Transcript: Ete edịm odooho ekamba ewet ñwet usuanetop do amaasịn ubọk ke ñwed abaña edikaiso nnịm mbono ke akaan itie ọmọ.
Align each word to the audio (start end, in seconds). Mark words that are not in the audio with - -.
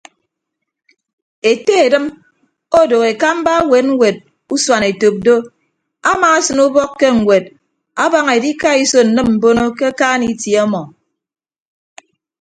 Ete 1.51 1.73
edịm 1.85 2.05
odooho 2.79 3.05
ekamba 3.13 3.51
ewet 3.61 3.85
ñwet 3.93 4.17
usuanetop 4.53 5.15
do 5.25 5.35
amaasịn 6.11 6.59
ubọk 6.67 6.91
ke 6.99 7.07
ñwed 7.17 7.43
abaña 8.03 8.31
edikaiso 8.39 8.99
nnịm 9.05 9.27
mbono 9.35 9.63
ke 9.77 9.85
akaan 9.91 10.21
itie 10.31 10.57
ọmọ. 10.65 10.81